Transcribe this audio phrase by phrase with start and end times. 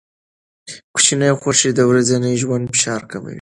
[0.93, 3.29] کوچني خوښۍ د ورځني ژوند فشار کموي.